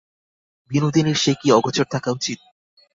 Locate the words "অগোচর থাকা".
1.51-2.09